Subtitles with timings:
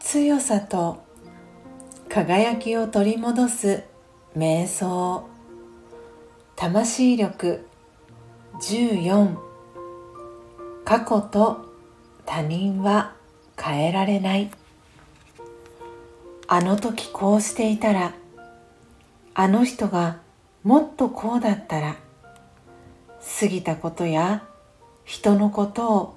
[0.00, 1.04] 強さと
[2.08, 3.84] 輝きを取り戻す
[4.36, 5.28] 瞑想。
[6.56, 7.68] 魂力
[8.54, 9.36] 14
[10.84, 11.64] 過去と
[12.24, 13.14] 他人は
[13.56, 14.50] 変えられない。
[16.48, 18.12] あの時こうしていたら
[19.34, 20.18] あの人が
[20.64, 22.05] もっとこうだったら。
[23.40, 24.44] 過ぎたことや
[25.04, 26.16] 人のことを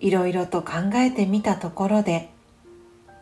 [0.00, 2.30] いろいろと考えてみたところで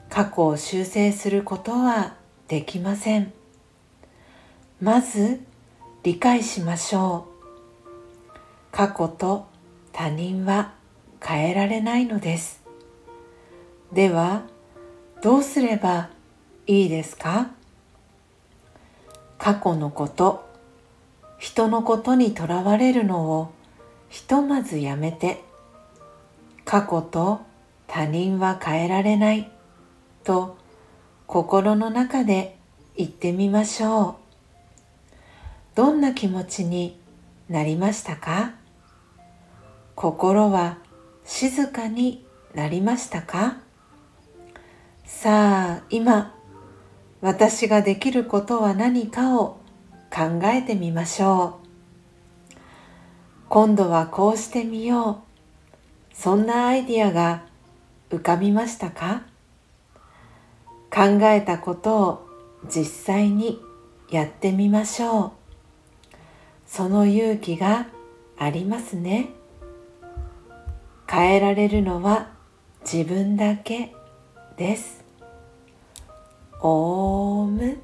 [0.09, 2.15] 過去を修正することは
[2.49, 3.33] できません。
[4.81, 5.41] まず
[6.03, 8.37] 理解しましょう。
[8.73, 9.47] 過去と
[9.93, 10.73] 他人は
[11.23, 12.63] 変えられないのです。
[13.93, 14.43] では
[15.23, 16.11] どうすれば
[16.67, 17.51] いいですか？
[19.37, 20.50] 過去のこと
[21.41, 23.51] 人のことにとらわれるのを
[24.11, 25.43] ひとまずやめて
[26.67, 27.41] 過去と
[27.87, 29.51] 他人は変えられない
[30.23, 30.59] と
[31.27, 32.57] 心の中で
[32.97, 34.15] 言ってみましょう。
[35.75, 36.99] どんな気持ちに
[37.49, 38.53] なりましたか？
[39.95, 40.77] 心は
[41.25, 43.57] 静かになりましたか？
[45.07, 46.35] さあ今
[47.23, 49.60] 私ができることは何かを
[50.21, 51.61] 考えてみましょ
[52.55, 52.57] う。
[53.49, 56.15] 今度はこうしてみよう。
[56.15, 57.45] そんなアイディアが
[58.11, 59.23] 浮かびましたか？
[60.93, 62.29] 考えたことを
[62.69, 63.63] 実際に
[64.11, 65.33] やってみましょう。
[66.67, 67.87] その勇気が
[68.37, 69.31] ありますね。
[71.09, 72.29] 変えられるのは
[72.83, 73.95] 自分だけ
[74.59, 75.03] です。
[76.61, 77.79] オーム。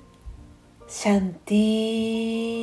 [1.07, 2.56] Shanti.